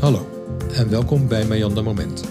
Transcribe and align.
Hallo 0.00 0.26
en 0.74 0.90
welkom 0.90 1.28
bij 1.28 1.46
Meander 1.46 1.82
Moment. 1.82 2.24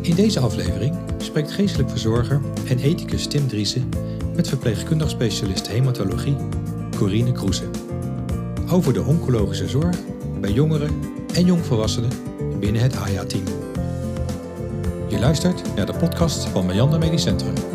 In 0.00 0.14
deze 0.14 0.40
aflevering 0.40 0.96
spreekt 1.16 1.52
geestelijk 1.52 1.90
verzorger 1.90 2.40
en 2.68 2.78
ethicus 2.78 3.26
Tim 3.26 3.48
Driessen 3.48 3.88
met 4.34 4.48
verpleegkundig 4.48 5.10
specialist 5.10 5.68
hematologie 5.68 6.36
Corine 6.96 7.32
Kroese 7.32 7.70
over 8.70 8.92
de 8.92 9.02
oncologische 9.02 9.68
zorg 9.68 9.96
bij 10.40 10.52
jongeren 10.52 10.90
en 11.34 11.44
jongvolwassenen 11.44 12.10
binnen 12.58 12.82
het 12.82 12.96
AYA-team. 12.96 13.44
Je 15.08 15.18
luistert 15.18 15.74
naar 15.76 15.86
de 15.86 15.94
podcast 15.94 16.44
van 16.44 16.66
Meander 16.66 16.98
Medisch 16.98 17.22
Centrum. 17.22 17.73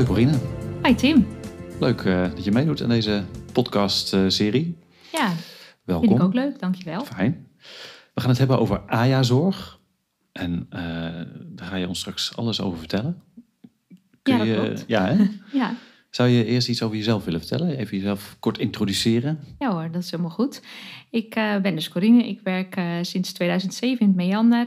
Hoi 0.00 0.12
Corine. 0.12 0.38
Hi 0.82 0.94
Tim. 0.94 1.26
Leuk 1.80 2.02
uh, 2.02 2.22
dat 2.22 2.44
je 2.44 2.50
meedoet 2.50 2.82
aan 2.82 2.88
deze 2.88 3.24
podcast-serie. 3.52 4.78
ja, 5.12 5.32
Welkom. 5.84 6.08
vind 6.08 6.20
ik 6.20 6.26
ook 6.26 6.34
leuk. 6.34 6.58
Dankjewel. 6.58 7.04
Fijn. 7.04 7.46
We 8.14 8.20
gaan 8.20 8.30
het 8.30 8.38
hebben 8.38 8.58
over 8.58 8.80
AJA-zorg. 8.86 9.80
En 10.32 10.66
uh, 10.70 10.80
daar 11.46 11.66
ga 11.66 11.76
je 11.76 11.88
ons 11.88 11.98
straks 11.98 12.36
alles 12.36 12.60
over 12.60 12.78
vertellen. 12.78 13.22
Ja, 14.22 14.38
dat 14.38 14.46
je, 14.46 14.54
klopt. 14.54 14.84
Ja, 14.86 15.06
hè? 15.06 15.24
Ja. 15.58 15.74
Zou 16.10 16.28
je 16.28 16.44
eerst 16.44 16.68
iets 16.68 16.82
over 16.82 16.96
jezelf 16.96 17.24
willen 17.24 17.40
vertellen? 17.40 17.76
Even 17.76 17.96
jezelf 17.96 18.36
kort 18.38 18.58
introduceren. 18.58 19.38
ja 19.58 19.72
hoor, 19.72 19.90
dat 19.90 20.02
is 20.02 20.10
helemaal 20.10 20.32
goed. 20.32 20.62
Ik 21.10 21.34
eh, 21.34 21.60
ben 21.60 21.74
dus 21.74 21.88
Corine. 21.88 22.28
Ik 22.28 22.40
werk 22.40 22.76
eh, 22.76 22.98
sinds 23.02 23.32
2007 23.32 24.00
in 24.00 24.06
het 24.06 24.16
Meander. 24.16 24.66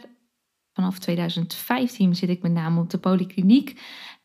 Vanaf 0.73 0.99
2015 0.99 2.15
zit 2.15 2.29
ik 2.29 2.41
met 2.41 2.51
name 2.51 2.81
op 2.81 2.89
de 2.89 2.97
polykliniek. 2.97 3.81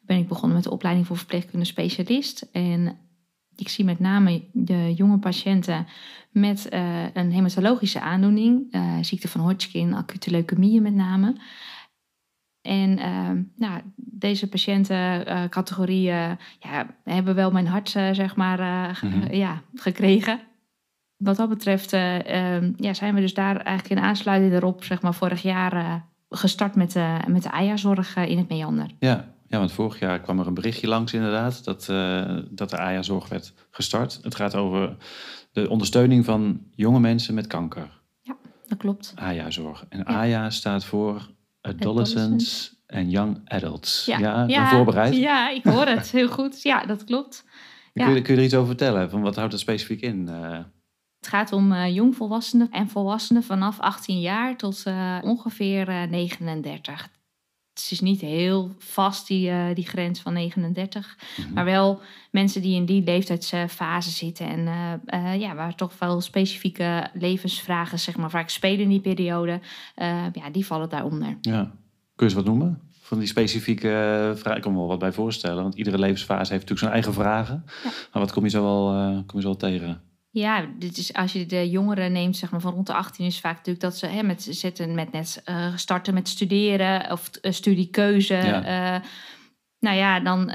Ben 0.09 0.19
ik 0.19 0.29
begonnen 0.29 0.55
met 0.57 0.65
de 0.65 0.71
opleiding 0.71 1.07
voor 1.07 1.17
verpleegkundige 1.17 1.71
specialist. 1.73 2.49
En 2.53 2.97
ik 3.57 3.69
zie 3.69 3.85
met 3.85 3.99
name 3.99 4.43
de 4.53 4.95
jonge 4.95 5.19
patiënten 5.19 5.87
met 6.31 6.69
eh, 6.69 7.15
een 7.15 7.33
hematologische 7.33 8.01
aandoening. 8.01 8.67
eh, 8.71 8.97
ziekte 9.01 9.29
van 9.29 9.41
Hodgkin, 9.41 9.95
acute 9.95 10.31
leukemieën 10.31 10.83
met 10.83 10.95
name. 10.95 11.37
En 12.63 12.99
eh, 12.99 13.31
nou, 13.57 13.81
deze 13.97 14.49
patiëntencategorieën 14.49 16.39
ja, 16.61 16.87
hebben 17.05 17.35
wel 17.35 17.51
mijn 17.51 17.67
hart 17.67 17.89
zeg 17.89 18.37
maar, 18.37 18.59
Mhm. 19.03 19.35
ja, 19.35 19.63
gekregen. 19.75 20.41
Wat 21.17 21.37
dat 21.37 21.49
betreft 21.49 21.93
eh, 21.93 22.57
eh, 22.57 22.73
ja, 22.77 22.95
zijn 22.95 23.15
we 23.15 23.21
dus 23.21 23.35
daar 23.35 23.57
eigenlijk 23.57 24.01
in 24.01 24.07
aansluiting 24.07 24.53
erop 24.53 24.85
zeg 24.85 25.03
maar, 25.03 25.15
vorig 25.15 25.43
jaar 25.43 26.05
gestart 26.31 26.75
met 26.75 26.93
de, 26.93 27.17
met 27.27 27.43
de 27.43 27.51
eh, 28.15 28.29
in 28.31 28.39
het 28.39 28.49
Meander. 28.49 28.91
Ja, 28.99 29.35
ja, 29.49 29.59
want 29.59 29.73
vorig 29.73 29.99
jaar 29.99 30.21
kwam 30.21 30.39
er 30.39 30.47
een 30.47 30.55
berichtje 30.55 30.89
langs 30.89 31.13
inderdaad 31.13 31.65
dat, 31.65 31.89
eh, 31.89 32.37
dat 32.51 32.71
de 32.71 32.79
AJA-zorg 32.79 33.29
werd 33.29 33.53
gestart. 33.71 34.19
Het 34.23 34.35
gaat 34.35 34.55
over 34.55 34.97
de 35.53 35.69
ondersteuning 35.69 36.25
van 36.25 36.61
jonge 36.75 37.01
mensen 37.01 37.35
met 37.35 37.47
kanker. 37.47 37.97
Dat 38.67 38.79
klopt. 38.79 39.13
AJA-zorg. 39.17 39.85
En 39.89 40.05
AJA 40.07 40.51
staat 40.51 40.85
voor 40.85 41.29
Adolescents 41.61 42.77
and 42.87 43.11
Young 43.11 43.41
Adults. 43.45 44.05
Ja, 44.05 44.47
ben 44.47 44.67
voorbereid. 44.67 45.17
Ja, 45.17 45.51
ik 45.51 45.65
hoor 45.65 45.87
het 45.87 46.11
heel 46.11 46.29
goed. 46.29 46.63
Ja, 46.63 46.85
dat 46.87 47.05
klopt. 47.05 47.45
ja. 47.93 48.05
Kun, 48.05 48.15
je, 48.15 48.23
kun 48.23 48.35
je 48.35 48.39
er 48.41 48.47
iets 48.47 48.55
over 48.55 48.67
vertellen? 48.67 49.11
Van 49.11 49.21
wat 49.21 49.37
houdt 49.37 49.53
het 49.53 49.61
specifiek 49.61 50.01
in? 50.01 50.29
Eh, 50.29 50.59
Het 51.19 51.29
gaat 51.29 51.53
om 51.53 51.73
eh, 51.73 51.95
jongvolwassenen 51.95 52.71
en 52.71 52.89
volwassenen 52.89 53.43
vanaf 53.43 53.81
18 53.81 54.21
jaar 54.21 54.57
tot 54.57 54.83
eh, 54.85 55.19
ongeveer 55.23 55.89
eh, 55.89 56.03
39. 56.11 57.09
Het 57.81 57.91
is 57.91 58.01
niet 58.01 58.21
heel 58.21 58.75
vast, 58.79 59.27
die, 59.27 59.51
eh, 59.51 59.75
die 59.75 59.87
grens 59.87 60.21
van 60.21 60.33
39. 60.33 61.19
mhm. 61.37 61.53
Maar 61.53 61.65
wel 61.65 62.01
mensen 62.31 62.63
die 62.63 62.75
in 62.75 62.85
die 62.85 63.05
leeftijdsfase 63.05 64.11
zitten. 64.11 64.47
En 64.49 64.67
eh, 64.67 65.33
eh, 65.33 65.41
ja, 65.41 65.55
waar 65.55 65.75
toch 65.75 65.99
wel 65.99 66.21
specifieke 66.21 67.11
levensvragen 67.13 67.99
zeg 67.99 68.17
maar, 68.17 68.31
vaak 68.31 68.49
spelen 68.49 68.81
in 68.81 68.89
die 68.89 69.01
periode. 69.01 69.61
ja, 70.33 70.51
die 70.53 70.67
vallen 70.67 70.89
daaronder. 70.89 71.39
ja. 71.41 71.73
Kun 72.15 72.27
je 72.27 72.35
eens 72.35 72.45
wat 72.45 72.55
noemen? 72.55 72.81
Van 73.01 73.19
die 73.19 73.29
specifieke 73.29 73.89
vragen. 74.37 74.57
Ik 74.57 74.63
kan 74.63 74.73
me 74.73 74.79
wel 74.79 74.87
wat 74.87 74.99
bij 74.99 75.13
voorstellen. 75.13 75.63
Want 75.63 75.75
iedere 75.75 75.99
levensfase 75.99 76.53
heeft 76.53 76.69
natuurlijk 76.69 76.79
zijn 76.79 76.93
eigen 76.93 77.13
vragen. 77.13 77.65
Ja. 77.85 77.91
Maar 78.13 78.23
wat 78.23 78.33
kom 78.33 78.45
je 78.45 78.51
zo 78.51 78.63
wel, 78.63 79.13
kom 79.27 79.37
je 79.37 79.41
zo 79.41 79.49
wel 79.49 79.57
tegen? 79.57 80.03
Ja, 80.39 80.65
dit 80.79 80.99
is, 80.99 81.13
als 81.13 81.33
je 81.33 81.47
de 81.47 81.71
jongeren 81.71 82.13
neemt, 82.13 82.37
zeg 82.37 82.51
maar 82.51 82.61
van 82.61 82.73
rond 82.73 82.87
de 82.87 82.95
18, 82.95 83.27
is 83.27 83.41
vaak 83.41 83.57
natuurlijk 83.57 83.81
dat 83.85 83.97
ze 83.97 84.07
hè, 84.07 84.23
met, 84.23 84.47
zitten 84.51 84.95
met 84.95 85.13
net 85.13 85.43
eh, 85.45 85.77
starten 85.77 86.15
met 86.15 86.29
studeren 86.29 87.13
of 87.13 87.31
eh, 87.31 87.53
studiekeuze. 87.53 88.35
Ja. 88.35 88.65
eh, 88.95 89.01
nou 89.81 89.97
ja, 89.97 90.21
dan 90.21 90.51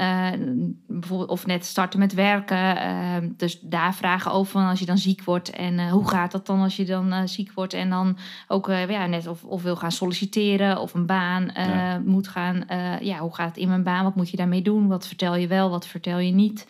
bijvoorbeeld 0.87 1.29
of 1.29 1.45
net 1.45 1.65
starten 1.65 1.99
met 1.99 2.13
werken. 2.13 3.33
dus 3.37 3.59
daar 3.59 3.95
vragen 3.95 4.31
over 4.31 4.51
van 4.51 4.67
als 4.67 4.79
je 4.79 4.85
dan 4.85 4.97
ziek 4.97 5.23
wordt. 5.23 5.49
En 5.49 5.89
hoe 5.89 6.07
gaat 6.07 6.31
dat 6.31 6.45
dan 6.45 6.59
als 6.61 6.75
je 6.75 6.85
dan 6.85 7.27
ziek 7.27 7.51
wordt? 7.53 7.73
En 7.73 7.89
dan 7.89 8.17
ook 8.47 8.67
ja, 8.67 9.05
net 9.05 9.27
of, 9.27 9.43
of 9.43 9.61
wil 9.63 9.75
gaan 9.75 9.91
solliciteren 9.91 10.79
of 10.79 10.93
een 10.93 11.05
baan 11.05 11.51
Ja. 11.53 12.01
moet 12.05 12.27
gaan. 12.27 12.65
ja, 13.01 13.17
hoe 13.19 13.35
gaat 13.35 13.47
het 13.47 13.57
in 13.57 13.67
mijn 13.67 13.83
baan? 13.83 14.03
Wat 14.03 14.15
moet 14.15 14.29
je 14.29 14.37
daarmee 14.37 14.61
doen? 14.61 14.87
Wat 14.87 15.07
vertel 15.07 15.35
je 15.35 15.47
wel? 15.47 15.69
Wat 15.69 15.87
vertel 15.87 16.19
je 16.19 16.31
niet? 16.31 16.65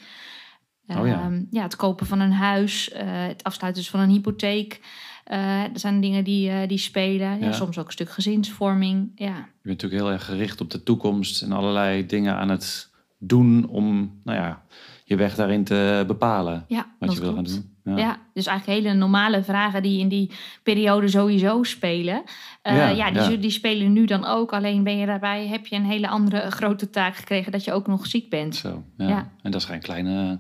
Oh 0.88 1.08
ja. 1.08 1.22
Ehm, 1.22 1.42
ja, 1.52 1.64
het 1.64 1.76
kopen 1.76 2.06
van 2.06 2.20
een 2.20 2.32
huis, 2.32 2.92
eh, 2.92 3.04
het 3.08 3.44
afsluiten 3.44 3.82
dus 3.82 3.92
van 3.92 4.00
een 4.00 4.10
hypotheek. 4.10 4.82
Eh 5.24 5.62
dat 5.72 5.80
zijn 5.82 6.02
dingen 6.02 6.24
die, 6.24 6.50
eh, 6.50 6.68
die 6.68 6.78
spelen. 6.78 7.40
Ja. 7.40 7.46
Ja. 7.46 7.52
soms 7.52 7.78
ook 7.78 7.86
een 7.86 7.92
stuk 7.92 8.10
gezinsvorming. 8.12 9.12
Ja, 9.16 9.26
Je 9.36 9.44
bent 9.62 9.82
natuurlijk 9.82 10.02
heel 10.02 10.12
erg 10.12 10.26
gericht 10.26 10.62
op 10.62 10.70
de 10.72 10.84
toekomst. 10.84 11.42
En 11.42 11.52
allerlei 11.52 12.06
dingen 12.06 12.36
aan 12.36 12.50
het 12.50 12.90
doen 13.18 13.68
om 13.68 14.20
nou 14.24 14.38
ja, 14.38 14.64
je 15.06 15.16
weg 15.16 15.36
daarin 15.36 15.64
te 15.64 16.04
bepalen. 16.08 16.66
ja 16.68 16.88
Wat 17.00 17.14
je 17.14 17.20
wil 17.20 17.32
klopt. 17.34 17.50
gaan 17.50 17.56
doen. 17.62 17.73
Ja. 17.84 18.18
dus 18.34 18.46
eigenlijk 18.46 18.80
hele 18.80 18.96
normale 18.96 19.44
vragen 19.44 19.84
die 19.84 20.00
in 20.00 20.08
die 20.08 20.32
periode 20.64 21.08
sowieso 21.08 21.64
spelen. 21.64 22.24
Eh, 22.62 22.76
Ja, 22.76 22.88
ja, 22.88 23.12
die, 23.12 23.32
ja. 23.32 23.38
die 23.38 23.50
spelen 23.52 23.94
nu 23.94 24.06
dan 24.06 24.26
ook. 24.26 24.54
Alleen 24.54 24.84
ben 24.84 24.98
je 24.98 25.06
daarbij, 25.06 25.48
heb 25.48 25.66
je 25.66 25.76
een 25.76 25.86
hele 25.86 26.08
andere 26.08 26.52
grote 26.52 26.90
taak 26.90 27.16
gekregen 27.16 27.52
dat 27.52 27.64
je 27.64 27.74
ook 27.74 27.88
nog 27.88 28.06
ziek 28.08 28.30
bent. 28.30 28.56
Zo, 28.56 28.84
ja. 28.98 29.32
En 29.42 29.52
dat 29.52 29.62
is 29.62 29.68
geen 29.68 29.82
kleine, 29.82 30.40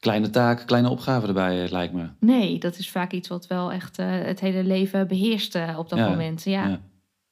kleine 0.00 0.30
taak, 0.30 0.66
kleine 0.66 0.88
opgave 0.88 1.26
erbij, 1.26 1.64
eh, 1.64 1.70
lijkt 1.70 1.92
me. 1.94 2.08
Nee, 2.20 2.58
dat 2.58 2.78
is 2.78 2.90
vaak 2.90 3.12
iets 3.12 3.28
wat 3.28 3.46
wel 3.46 3.72
echt 3.72 3.98
eh, 3.98 4.06
het 4.10 4.40
hele 4.40 4.64
leven 4.64 5.08
beheerst 5.08 5.54
eh, 5.54 5.78
op 5.78 5.88
dat 5.88 5.98
moment. 5.98 6.44
Ja. 6.44 6.66
Ja. 6.68 6.80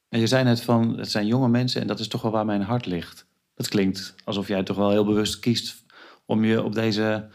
En 0.08 0.20
je 0.20 0.26
zei 0.26 0.44
net 0.44 0.60
van, 0.60 0.98
het 0.98 1.10
zijn 1.10 1.26
jonge 1.26 1.48
mensen 1.48 1.80
en 1.80 1.86
dat 1.86 2.00
is 2.00 2.08
toch 2.08 2.22
wel 2.22 2.30
waar 2.30 2.44
mijn 2.44 2.62
hart 2.62 2.86
ligt. 2.86 3.26
Dat 3.54 3.69
klinkt 3.69 4.14
alsof 4.25 4.48
jij 4.48 4.62
toch 4.62 4.76
wel 4.76 4.91
heel 4.91 5.04
bewust 5.04 5.38
kiest 5.38 5.84
om 6.26 6.44
je 6.44 6.62
op 6.62 6.75
deze 6.75 7.28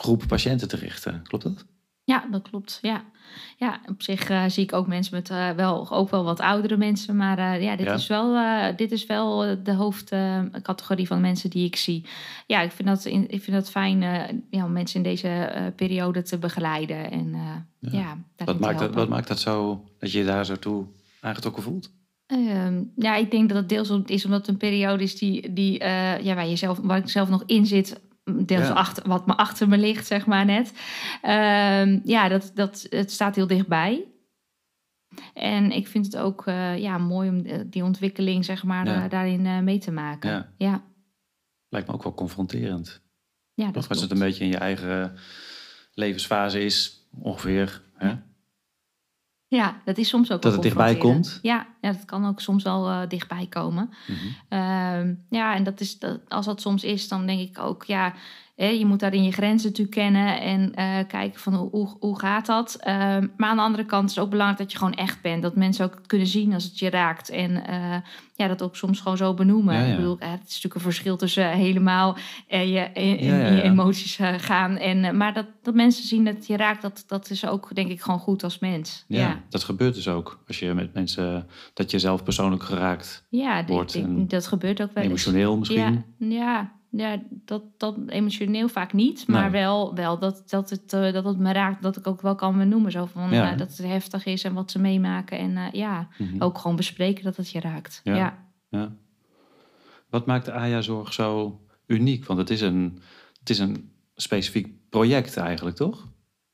groep 0.00 0.24
patiënten 0.26 0.68
te 0.68 0.76
richten. 0.76 1.22
Klopt 1.22 1.44
dat? 1.44 1.64
Ja, 2.04 2.24
dat 2.30 2.48
klopt. 2.48 2.78
Ja, 2.82 3.04
ja 3.56 3.80
op 3.86 4.02
zich 4.02 4.28
eh, 4.28 4.44
zie 4.48 4.62
ik 4.62 4.72
ook 4.72 4.86
mensen 4.86 5.14
met 5.14 5.30
eh, 5.30 5.50
wel, 5.50 5.90
ook 5.90 6.10
wel 6.10 6.24
wat 6.24 6.40
oudere 6.40 6.76
mensen. 6.76 7.16
Maar 7.16 7.38
eh, 7.38 7.62
ja, 7.62 7.76
dit, 7.76 7.86
Ja. 7.86 7.94
Is 7.94 8.06
wel, 8.06 8.36
dit 8.76 8.92
is 8.92 9.06
wel 9.06 9.56
de 9.62 9.72
hoofdcategorie 9.72 11.06
van 11.06 11.20
mensen 11.20 11.50
die 11.50 11.66
ik 11.66 11.76
zie. 11.76 12.04
Ja, 12.46 12.60
ik 12.60 12.72
vind 12.72 12.88
dat, 12.88 13.04
in, 13.04 13.30
ik 13.30 13.42
vind 13.42 13.56
dat 13.56 13.70
fijn 13.70 14.00
ja, 14.50 14.64
om 14.64 14.72
mensen 14.72 14.96
in 14.96 15.10
deze 15.10 15.72
periode 15.76 16.22
te 16.22 16.38
begeleiden. 16.38 17.10
En 17.10 17.34
Ja. 17.80 18.18
Wat 18.44 18.58
maakt, 18.58 18.78
dat, 18.78 18.94
wat 18.94 19.08
maakt 19.08 19.28
dat 19.28 19.40
zo, 19.40 19.84
dat 19.98 20.12
je 20.12 20.18
je 20.18 20.24
daar 20.24 20.46
zo 20.46 20.56
toe 20.56 20.86
aangetrokken 21.20 21.62
voelt? 21.62 21.90
Ehm, 22.26 22.82
ja, 22.96 23.16
ik 23.16 23.30
denk 23.30 23.48
dat 23.48 23.58
het 23.58 23.68
deels 23.68 23.90
is 24.06 24.24
omdat 24.24 24.40
het 24.40 24.48
een 24.48 24.56
periode 24.56 25.02
is 25.02 25.18
die, 25.18 25.52
die, 25.52 25.84
ja, 26.22 26.34
waar, 26.34 26.48
je 26.48 26.56
zelf, 26.56 26.78
waar 26.82 26.98
ik 26.98 27.08
zelf 27.08 27.28
nog 27.28 27.42
in 27.46 27.66
zit. 27.66 28.00
Deels 28.46 28.66
Ja. 28.66 28.72
achter, 28.72 29.08
wat 29.08 29.26
me 29.26 29.36
achter 29.36 29.68
me 29.68 29.78
ligt, 29.78 30.06
zeg 30.06 30.26
maar 30.26 30.44
net. 30.44 30.72
Ehm, 31.22 32.00
ja, 32.04 32.28
dat, 32.28 32.50
dat, 32.54 32.86
het 32.90 33.12
staat 33.12 33.36
heel 33.36 33.46
dichtbij. 33.46 34.04
En 35.34 35.70
ik 35.70 35.88
vind 35.88 36.06
het 36.06 36.16
ook 36.16 36.46
eh, 36.46 36.78
ja, 36.78 36.98
mooi 36.98 37.28
om 37.28 37.44
eh, 37.44 37.60
die 37.66 37.84
ontwikkeling 37.84 38.44
zeg 38.44 38.64
maar, 38.64 38.86
Ja. 38.86 39.08
daarin 39.08 39.46
eh, 39.46 39.58
mee 39.58 39.78
te 39.78 39.90
maken. 39.90 40.30
Ja. 40.30 40.52
ja. 40.56 40.82
Lijkt 41.68 41.86
me 41.88 41.94
ook 41.94 42.02
wel 42.02 42.14
confronterend. 42.14 43.02
ja 43.54 43.70
dat 43.70 43.88
als 43.88 44.00
het 44.00 44.10
een 44.10 44.18
beetje 44.18 44.44
in 44.44 44.50
je 44.50 44.56
eigen 44.56 45.16
levensfase 45.94 46.64
is, 46.64 47.08
ongeveer. 47.22 47.82
Hè? 47.94 48.14
Ja, 49.46 49.80
dat 49.84 49.98
is 49.98 50.08
soms 50.08 50.32
ook 50.32 50.42
Dat 50.42 50.44
wel 50.44 50.52
het 50.52 50.62
dichtbij 50.62 50.96
komt? 50.96 51.38
Ja, 51.42 51.66
ja, 51.80 51.92
dat 51.92 52.04
kan 52.04 52.26
ook 52.26 52.40
soms 52.40 52.62
wel 52.62 52.88
eh, 52.88 53.08
dichtbij 53.08 53.46
komen. 53.46 53.90
Mhm. 54.06 54.18
Ehm, 54.48 55.14
ja, 55.30 55.54
en 55.54 55.62
dat 55.64 55.80
is, 55.80 55.98
dat, 55.98 56.20
als 56.28 56.46
dat 56.46 56.60
soms 56.60 56.84
is, 56.84 57.08
dan 57.08 57.26
denk 57.26 57.40
ik 57.40 57.58
ook, 57.58 57.84
ja, 57.84 58.14
hè, 58.60 58.68
je 58.68 58.86
moet 58.86 59.00
daarin 59.00 59.22
je 59.22 59.32
grenzen 59.32 59.68
natuurlijk 59.68 59.96
kennen 59.96 60.40
en 60.40 60.74
eh, 60.74 60.98
kijken 61.08 61.40
van 61.40 61.54
hoe, 61.54 61.70
hoe, 61.70 61.96
hoe 62.00 62.18
gaat 62.18 62.46
dat. 62.46 62.76
Ehm, 62.80 63.26
maar 63.36 63.48
aan 63.48 63.56
de 63.56 63.62
andere 63.62 63.84
kant 63.84 64.10
is 64.10 64.14
het 64.14 64.24
ook 64.24 64.30
belangrijk 64.30 64.60
dat 64.60 64.72
je 64.72 64.78
gewoon 64.78 64.94
echt 64.94 65.22
bent. 65.22 65.42
Dat 65.42 65.56
mensen 65.56 65.84
ook 65.84 66.00
kunnen 66.06 66.26
zien 66.26 66.54
als 66.54 66.64
het 66.64 66.78
je 66.78 66.90
raakt. 66.90 67.30
En 67.30 67.66
eh, 67.66 67.96
ja, 68.34 68.48
dat 68.48 68.62
ook 68.62 68.76
soms 68.76 69.00
gewoon 69.00 69.16
zo 69.16 69.34
benoemen. 69.34 69.74
Ja, 69.74 69.80
ja. 69.80 69.90
Ik 69.90 69.96
bedoel, 69.96 70.16
het 70.18 70.40
is 70.40 70.54
natuurlijk 70.54 70.74
een 70.74 70.80
verschil 70.80 71.16
tussen 71.16 71.50
helemaal 71.50 72.16
eh, 72.48 72.72
je, 72.72 72.90
in, 72.92 73.18
in 73.18 73.26
Ja, 73.26 73.36
ja, 73.36 73.48
je 73.48 73.62
emoties 73.62 74.18
gaan. 74.36 74.76
En, 74.76 75.16
maar 75.16 75.34
dat, 75.34 75.46
dat 75.62 75.74
mensen 75.74 76.04
zien 76.04 76.24
dat 76.24 76.46
je 76.46 76.56
raakt, 76.56 76.82
dat, 76.82 77.04
dat 77.06 77.30
is 77.30 77.46
ook 77.46 77.74
denk 77.74 77.90
ik 77.90 78.00
gewoon 78.00 78.20
goed 78.20 78.44
als 78.44 78.58
mens. 78.58 79.04
Ja. 79.08 79.40
dat 79.48 79.64
gebeurt 79.64 79.94
dus 79.94 80.08
ook. 80.08 80.42
Als 80.46 80.58
je 80.58 80.74
met 80.74 80.94
mensen 80.94 81.46
dat 81.80 81.90
je 81.90 81.98
zelf 81.98 82.22
persoonlijk 82.24 82.62
geraakt 82.62 83.26
Ja, 83.28 83.64
wordt. 83.64 83.94
en 83.94 84.28
dat 84.28 84.46
gebeurt 84.46 84.82
ook 84.82 84.92
wel 84.94 85.02
eens. 85.04 85.12
emotioneel 85.12 85.56
misschien. 85.58 86.04
Ja, 86.18 86.28
ja, 86.28 86.72
ja 86.90 87.22
dat, 87.30 87.62
dat 87.76 87.96
emotioneel 88.06 88.68
vaak 88.68 88.92
niet. 88.92 89.26
Maar 89.28 89.42
Nee. 89.42 89.50
wel, 89.50 89.94
wel 89.94 90.18
dat, 90.18 90.42
dat, 90.46 90.70
het, 90.70 90.92
eh, 90.92 91.12
dat 91.12 91.24
het 91.24 91.38
me 91.38 91.52
raakt. 91.52 91.82
Dat 91.82 91.96
ik 91.96 92.06
ook 92.06 92.20
wel 92.20 92.34
kan 92.34 92.58
benoemen. 92.58 92.90
Zo 92.92 93.06
van, 93.06 93.30
Ja. 93.30 93.52
eh, 93.52 93.58
dat 93.58 93.68
het 93.68 93.86
heftig 93.86 94.24
is 94.26 94.44
en 94.44 94.54
wat 94.54 94.70
ze 94.70 94.78
meemaken. 94.78 95.38
En 95.38 95.56
eh, 95.56 95.72
ja, 95.72 96.08
Mhm. 96.18 96.42
ook 96.42 96.58
gewoon 96.58 96.76
bespreken 96.76 97.24
dat 97.24 97.36
het 97.36 97.50
je 97.50 97.60
raakt. 97.60 98.00
Ja. 98.04 98.16
Ja. 98.16 98.38
Ja. 98.70 98.92
Wat 100.10 100.26
maakt 100.26 100.44
de 100.44 100.52
AJA-zorg 100.52 101.12
zo 101.12 101.60
uniek? 101.86 102.26
Want 102.26 102.38
het 102.38 102.50
is, 102.50 102.60
een, 102.60 102.98
het 103.38 103.50
is 103.50 103.58
een 103.58 103.90
specifiek 104.14 104.68
project 104.88 105.36
eigenlijk, 105.36 105.76
toch? 105.76 106.08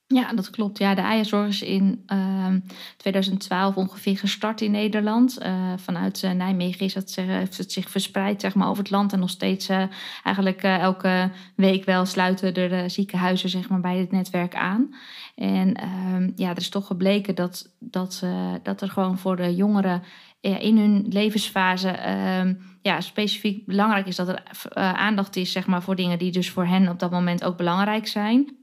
Ja, 0.08 0.32
dat 0.34 0.50
klopt. 0.50 0.78
Ja, 0.78 0.94
de 0.94 1.00
eierzorg 1.00 1.48
is 1.48 1.62
in 1.62 2.02
ehm 2.06 2.58
2012 2.96 3.76
ongeveer 3.76 4.18
gestart 4.18 4.60
in 4.60 4.70
Nederland. 4.70 5.38
Eh, 5.38 5.72
vanuit 5.76 6.22
eh, 6.22 6.30
Nijmegen 6.30 6.86
is 6.86 6.94
het, 6.94 7.10
zich- 7.10 7.26
heeft 7.26 7.58
het 7.58 7.72
zich 7.72 7.90
verspreid 7.90 8.40
zeg 8.40 8.54
maar, 8.54 8.68
over 8.68 8.82
het 8.82 8.90
land. 8.92 9.12
En 9.12 9.18
nog 9.18 9.30
steeds 9.30 9.68
eh, 9.68 9.82
eigenlijk 10.22 10.62
eh, 10.62 10.78
elke 10.78 11.30
week 11.56 11.84
wel 11.84 12.04
sluiten 12.06 12.54
er 12.54 12.72
eh, 12.72 12.88
ziekenhuizen 12.88 13.48
zeg 13.48 13.68
maar, 13.68 13.80
bij 13.80 13.96
het 13.98 14.10
netwerk 14.10 14.54
aan. 14.54 14.94
En 15.34 15.74
ehm, 15.74 16.30
ja, 16.36 16.50
er 16.50 16.56
is 16.56 16.68
toch 16.68 16.86
gebleken 16.86 17.34
dat, 17.34 17.72
dat, 17.78 18.20
eh, 18.24 18.52
dat 18.62 18.80
er 18.80 18.88
gewoon 18.90 19.18
voor 19.18 19.36
de 19.36 19.54
jongeren 19.54 20.02
eh, 20.40 20.62
in 20.62 20.78
hun 20.78 21.06
levensfase 21.08 21.88
ehm, 21.88 22.54
ja, 22.82 23.00
specifiek 23.00 23.66
belangrijk 23.66 24.06
is 24.06 24.16
dat 24.16 24.28
er 24.28 24.42
eh, 24.72 24.92
aandacht 24.92 25.36
is 25.36 25.52
zeg 25.52 25.66
maar, 25.66 25.82
voor 25.82 25.96
dingen 25.96 26.18
die 26.18 26.32
dus 26.32 26.50
voor 26.50 26.66
hen 26.66 26.88
op 26.88 26.98
dat 26.98 27.10
moment 27.10 27.44
ook 27.44 27.56
belangrijk 27.56 28.06
zijn. 28.06 28.56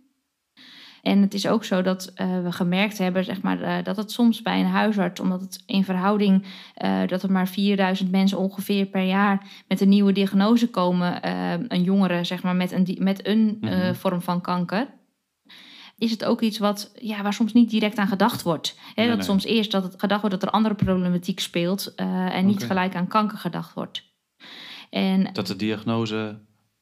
En 1.03 1.21
het 1.21 1.33
is 1.33 1.47
ook 1.47 1.63
zo 1.63 1.81
dat 1.81 2.11
eh, 2.15 2.43
we 2.43 2.51
gemerkt 2.51 2.97
hebben 2.97 3.23
zeg 3.23 3.41
maar, 3.41 3.61
eh, 3.61 3.83
dat 3.83 3.97
het 3.97 4.11
soms 4.11 4.41
bij 4.41 4.59
een 4.59 4.65
huisarts, 4.65 5.19
omdat 5.19 5.41
het 5.41 5.63
in 5.65 5.83
verhouding 5.83 6.45
eh, 6.73 7.07
dat 7.07 7.23
er 7.23 7.31
maar 7.31 7.47
4000 7.47 8.11
mensen 8.11 8.37
ongeveer 8.37 8.85
per 8.85 9.01
jaar 9.03 9.45
met 9.67 9.81
een 9.81 9.89
nieuwe 9.89 10.11
diagnose 10.11 10.69
komen, 10.69 11.27
een 11.73 11.83
jongere 11.83 12.23
zeg 12.23 12.43
maar, 12.43 12.55
met 12.55 12.71
een, 12.71 12.95
met 12.99 13.27
een 13.27 13.57
Mhm. 13.61 13.93
vorm 13.93 14.21
van 14.21 14.41
kanker. 14.41 14.87
Is 15.97 16.11
het 16.11 16.25
ook 16.25 16.41
iets 16.41 16.57
wat, 16.57 16.91
ja, 16.95 17.21
waar 17.21 17.33
soms 17.33 17.53
niet 17.53 17.69
direct 17.69 17.97
aan 17.97 18.07
gedacht 18.07 18.41
wordt? 18.41 18.77
Nee, 18.95 19.07
dat 19.07 19.15
nee. 19.17 19.25
soms 19.25 19.43
eerst 19.45 19.71
dat 19.71 19.83
het 19.83 19.99
gedacht 19.99 20.21
wordt 20.21 20.39
dat 20.39 20.49
er 20.49 20.55
andere 20.55 20.75
problematiek 20.75 21.39
speelt 21.39 21.95
en 21.95 22.45
niet 22.45 22.63
gelijk 22.63 22.95
aan 22.95 23.07
kanker 23.07 23.37
gedacht 23.37 23.73
wordt. 23.73 24.03
En 24.89 25.33
Dat 25.33 25.47
de 25.47 25.55
diagnose 25.55 26.39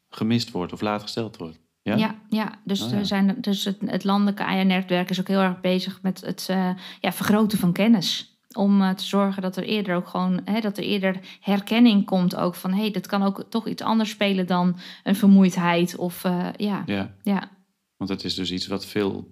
gemist 0.09 0.51
wordt 0.51 0.73
of 0.73 0.81
laat 0.81 1.01
gesteld 1.01 1.37
wordt. 1.37 1.59
Ja? 1.83 1.95
Ja, 1.95 2.15
ja, 2.29 2.59
dus, 2.63 2.81
Oh, 2.81 2.89
ja. 2.89 2.97
Er 2.97 3.05
zijn, 3.05 3.37
dus 3.41 3.65
het, 3.65 3.77
het 3.85 4.03
landelijke 4.03 4.45
AIA-netwerk 4.45 5.09
is 5.09 5.19
ook 5.19 5.27
heel 5.27 5.39
erg 5.39 5.61
bezig 5.61 6.01
met 6.01 6.21
het 6.21 6.47
eh, 6.49 6.69
ja, 6.99 7.11
vergroten 7.11 7.57
van 7.57 7.73
kennis. 7.73 8.35
Om 8.53 8.81
eh, 8.81 8.89
te 8.89 9.05
zorgen 9.05 9.41
dat 9.41 9.57
er 9.57 9.63
eerder 9.63 9.95
ook 9.95 10.07
gewoon, 10.07 10.41
hè, 10.45 10.59
dat 10.59 10.77
er 10.77 10.83
eerder 10.83 11.19
herkenning 11.39 12.05
komt 12.05 12.35
ook 12.35 12.55
van, 12.55 12.71
hé, 12.73 12.81
hey, 12.81 12.91
dat 12.91 13.07
kan 13.07 13.23
ook 13.23 13.45
toch 13.49 13.67
iets 13.67 13.81
anders 13.81 14.09
spelen 14.09 14.47
dan 14.47 14.77
een 15.03 15.15
vermoeidheid 15.15 15.95
of 15.95 16.23
eh, 16.23 16.47
ja, 16.57 16.83
Ja, 16.85 17.15
ja, 17.23 17.49
want 17.97 18.09
het 18.09 18.23
is 18.23 18.35
dus 18.35 18.51
iets 18.51 18.67
wat 18.67 18.85
veel 18.85 19.27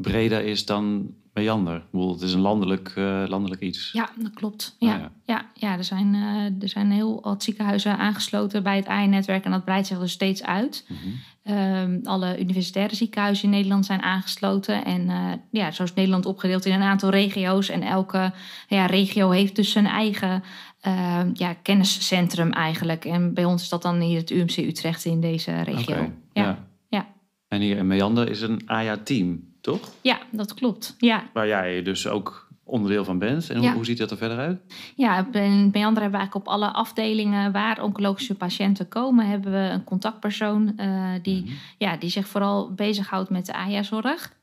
breder 0.00 0.44
is 0.44 0.64
dan 0.64 1.14
meander. 1.32 1.76
Ik 1.76 1.90
bedoel, 1.90 2.12
het 2.12 2.22
is 2.22 2.32
een 2.32 2.40
landelijk, 2.40 2.92
eh, 2.96 3.22
landelijk 3.26 3.60
iets. 3.60 3.90
ja, 3.92 4.10
dat 4.16 4.34
klopt. 4.34 4.76
Ah, 4.78 4.88
Ja, 4.88 5.10
ja. 5.24 5.50
ja. 5.54 5.76
er, 5.76 5.84
zijn, 5.84 6.14
eh, 6.14 6.62
er 6.62 6.68
zijn 6.68 6.90
heel 6.90 7.20
wat 7.22 7.42
ziekenhuizen 7.42 7.98
aangesloten 7.98 8.62
bij 8.62 8.76
het 8.76 8.86
AIA-netwerk 8.86 9.44
en 9.44 9.50
dat 9.50 9.64
breidt 9.64 9.86
zich 9.86 9.98
dus 9.98 10.12
steeds 10.12 10.42
uit. 10.42 10.86
Mhm. 10.88 10.98
Ehm, 11.42 11.98
alle 12.02 12.40
universitaire 12.40 12.94
ziekenhuizen 12.94 13.44
in 13.44 13.50
Nederland 13.50 13.86
zijn 13.86 14.02
aangesloten. 14.02 14.84
En 14.84 15.08
eh, 15.08 15.32
ja, 15.50 15.70
zo 15.70 15.82
is 15.82 15.94
Nederland 15.94 16.26
opgedeeld 16.26 16.64
in 16.64 16.72
een 16.72 16.82
aantal 16.82 17.10
regio's. 17.10 17.68
En 17.68 17.82
elke 17.82 18.32
ja, 18.68 18.86
regio 18.86 19.30
heeft 19.30 19.56
dus 19.56 19.70
zijn 19.70 19.86
eigen 19.86 20.42
ehm, 20.80 21.30
ja, 21.34 21.54
kenniscentrum 21.54 22.52
eigenlijk. 22.52 23.04
En 23.04 23.34
bij 23.34 23.44
ons 23.44 23.62
is 23.62 23.68
dat 23.68 23.82
dan 23.82 24.00
hier 24.00 24.18
het 24.18 24.30
UMC 24.30 24.56
Utrecht 24.56 25.04
in 25.04 25.20
deze 25.20 25.62
regio. 25.62 26.12
Ja. 26.32 26.68
Ja. 26.88 27.08
En 27.48 27.60
hier 27.60 27.76
in 27.76 27.86
Meander 27.86 28.30
is 28.30 28.40
een 28.40 28.62
AJA-team, 28.66 29.49
toch? 29.70 29.88
ja, 30.00 30.18
dat 30.30 30.54
klopt. 30.54 30.94
Ja, 30.98 31.22
Waar 31.32 31.46
jij 31.46 31.82
dus 31.82 32.06
ook 32.06 32.48
onderdeel 32.64 33.04
van 33.04 33.18
bent. 33.18 33.50
En 33.50 33.56
hoe, 33.56 33.64
Ja. 33.66 33.72
hoe 33.74 33.84
ziet 33.84 33.98
dat 33.98 34.10
er 34.10 34.16
verder 34.16 34.38
uit? 34.38 34.60
Ja, 34.96 35.26
in 35.32 35.70
Meander 35.72 36.02
hebben 36.02 36.10
we 36.10 36.16
eigenlijk 36.16 36.34
op 36.34 36.48
alle 36.48 36.72
afdelingen 36.72 37.52
waar 37.52 37.82
oncologische 37.82 38.34
patiënten 38.34 38.88
komen, 38.88 39.26
hebben 39.28 39.52
we 39.52 39.58
een 39.58 39.84
contactpersoon 39.84 40.72
eh, 40.76 41.10
die, 41.22 41.42
Mhm. 41.42 41.52
ja, 41.78 41.96
die 41.96 42.10
zich 42.10 42.26
vooral 42.28 42.72
bezighoudt 42.74 43.30
met 43.30 43.46
de 43.46 43.52
AJA-zorg. 43.54 44.38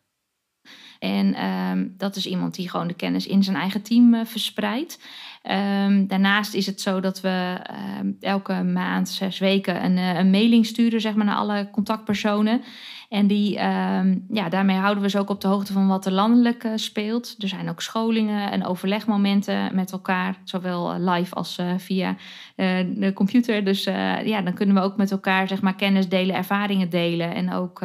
En 1.00 1.34
ehm, 1.34 1.88
dat 1.98 2.16
is 2.16 2.26
iemand 2.26 2.56
die 2.56 2.70
gewoon 2.70 2.88
de 2.88 2.94
kennis 2.94 3.28
in 3.28 3.44
zijn 3.44 3.56
eigen 3.56 3.82
team 3.82 4.14
eh, 4.14 4.26
verspreidt. 4.26 5.00
Ehm, 5.48 6.08
daarnaast 6.08 6.54
is 6.54 6.66
het 6.66 6.82
zo 6.82 7.00
dat 7.00 7.22
we 7.22 7.60
ehm, 7.64 8.12
elke 8.20 8.64
maand, 8.64 9.10
zes 9.10 9.40
weken, 9.40 9.84
een, 9.86 9.98
eh, 9.98 10.18
een 10.18 10.30
mailing 10.30 10.66
sturen 10.66 11.02
zeg 11.02 11.16
maar, 11.16 11.26
naar 11.26 11.36
alle 11.36 11.70
contactpersonen. 11.72 12.62
En 13.10 13.28
die, 13.28 13.58
ehm, 13.58 14.18
ja, 14.30 14.50
daarmee 14.50 14.78
houden 14.78 15.04
we 15.04 15.10
ze 15.10 15.20
ook 15.20 15.30
op 15.30 15.42
de 15.42 15.48
hoogte 15.48 15.74
van 15.74 15.88
wat 15.88 16.06
er 16.06 16.12
landelijk 16.12 16.64
eh, 16.64 16.72
speelt. 16.76 17.36
Er 17.40 17.48
zijn 17.48 17.70
ook 17.70 17.82
scholingen 17.82 18.52
en 18.52 18.66
overlegmomenten 18.66 19.76
met 19.76 19.92
elkaar, 19.92 20.38
zowel 20.44 20.94
eh, 20.94 21.14
live 21.16 21.36
als 21.36 21.60
via 21.78 22.16
de 22.56 23.12
computer. 23.14 23.64
Dus 23.64 23.84
ja, 24.24 24.42
dan 24.42 24.54
kunnen 24.54 24.76
we 24.76 24.82
ook 24.82 24.98
met 24.98 25.12
elkaar 25.12 25.48
zeg 25.48 25.62
maar, 25.62 25.76
kennis 25.76 26.10
delen, 26.10 26.36
ervaringen 26.36 26.90
delen 26.90 27.34
en 27.34 27.54
ook 27.54 27.80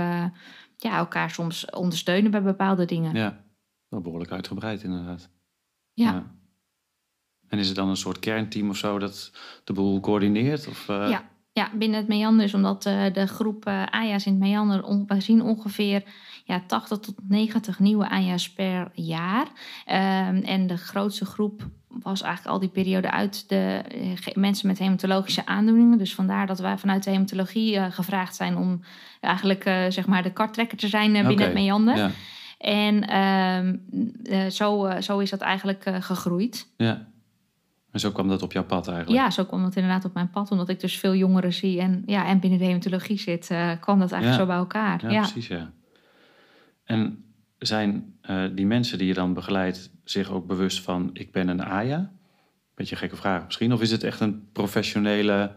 ja, 0.76 0.96
elkaar 0.96 1.30
soms 1.30 1.70
ondersteunen 1.70 2.30
bij 2.30 2.42
bepaalde 2.42 2.84
dingen. 2.84 3.14
Ja, 3.14 3.44
wel 3.88 4.00
behoorlijk 4.00 4.32
uitgebreid 4.32 4.82
inderdaad. 4.82 5.30
Ja. 5.92 6.40
En 7.52 7.58
is 7.58 7.66
het 7.66 7.76
dan 7.76 7.88
een 7.88 7.96
soort 7.96 8.18
kernteam 8.18 8.68
of 8.70 8.76
zo 8.76 8.98
dat 8.98 9.32
de 9.64 9.72
boel 9.72 10.00
coördineert? 10.00 10.68
Of, 10.68 10.88
eh, 10.88 11.06
Ja. 11.10 11.30
Ja, 11.54 11.70
binnen 11.74 11.98
het 11.98 12.08
Meander 12.08 12.44
is 12.44 12.54
omdat 12.54 12.86
eh, 12.86 13.12
de 13.12 13.26
groep 13.26 13.66
eh 13.66 13.82
AJA's 13.90 14.26
in 14.26 14.32
het 14.32 14.40
Meander, 14.40 14.84
on- 14.84 15.04
wij 15.06 15.20
zien 15.20 15.42
ongeveer 15.42 16.02
ja, 16.44 16.62
80 16.66 16.98
tot 16.98 17.14
90 17.28 17.78
nieuwe 17.78 18.08
AJA's 18.10 18.52
per 18.52 18.90
jaar. 18.94 19.46
Ehm, 19.84 20.36
en 20.36 20.66
de 20.66 20.76
grootste 20.76 21.24
groep 21.24 21.68
was 21.88 22.22
eigenlijk 22.22 22.54
al 22.54 22.60
die 22.60 22.68
periode 22.68 23.10
uit 23.10 23.48
de 23.48 23.82
mensen 24.34 24.66
met 24.66 24.78
hematologische 24.78 25.46
aandoeningen. 25.46 25.98
Dus 25.98 26.14
vandaar 26.14 26.46
dat 26.46 26.58
wij 26.58 26.78
vanuit 26.78 27.04
de 27.04 27.10
hematologie 27.10 27.90
gevraagd 27.90 28.36
zijn 28.36 28.56
om 28.56 28.80
eigenlijk 29.20 29.62
zeg 29.88 30.06
maar 30.06 30.22
de 30.22 30.32
karttrekker 30.32 30.78
te 30.78 30.88
zijn 30.88 31.12
binnen 31.12 31.38
het 31.46 31.54
Meander. 31.54 31.96
Ja, 31.96 32.10
En 32.58 33.06
ehm, 33.08 33.76
eh, 34.24 34.46
zo, 34.50 34.90
zo 35.00 35.18
is 35.18 35.30
dat 35.30 35.40
eigenlijk 35.40 35.84
gegroeid. 36.00 36.68
ja. 36.76 37.10
En 37.92 38.00
zo 38.00 38.10
kwam 38.10 38.28
dat 38.28 38.42
op 38.42 38.52
jouw 38.52 38.64
pad 38.64 38.88
eigenlijk? 38.88 39.22
Ja, 39.24 39.30
zo 39.30 39.44
kwam 39.44 39.62
dat 39.62 39.76
inderdaad 39.76 40.04
op 40.04 40.14
mijn 40.14 40.30
pad. 40.30 40.50
Omdat 40.50 40.68
ik 40.68 40.80
dus 40.80 40.98
veel 40.98 41.14
jongeren 41.14 41.52
zie 41.52 41.80
en, 41.80 42.02
ja, 42.06 42.26
en 42.26 42.40
binnen 42.40 42.58
de 42.58 42.64
hematologie 42.64 43.18
zit, 43.18 43.50
eh, 43.50 43.70
kwam 43.80 43.98
dat 43.98 44.12
eigenlijk 44.12 44.40
Ja. 44.40 44.46
zo 44.46 44.46
bij 44.46 44.56
elkaar. 44.56 45.02
Ja, 45.02 45.10
Ja, 45.10 45.20
precies, 45.20 45.46
ja. 45.46 45.72
En 46.84 47.24
zijn 47.58 48.14
eh, 48.20 48.44
die 48.54 48.66
mensen 48.66 48.98
die 48.98 49.06
je 49.06 49.14
dan 49.14 49.34
begeleidt 49.34 49.90
zich 50.04 50.30
ook 50.30 50.46
bewust 50.46 50.80
van... 50.80 51.10
ik 51.12 51.32
ben 51.32 51.48
een 51.48 51.62
AJA? 51.64 52.12
Beetje 52.74 52.96
gekke 52.96 53.16
vraag 53.16 53.44
misschien. 53.44 53.72
Of 53.72 53.80
is 53.80 53.90
het 53.90 54.02
echt 54.02 54.20
een 54.20 54.48
professionele 54.52 55.54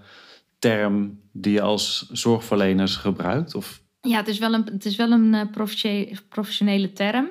term 0.59 1.19
die 1.31 1.51
je 1.53 1.61
als 1.61 2.09
zorgverleners 2.11 2.95
gebruikt? 2.95 3.55
Of, 3.55 3.81
ja 4.05 4.17
het 4.17 4.27
is 4.27 4.37
wel 4.39 4.53
een, 4.53 4.63
het 4.71 4.85
is 4.85 4.95
wel 4.95 5.11
een 5.11 5.33
eh, 5.33 5.41
professionele 6.29 6.93
term. 6.93 7.27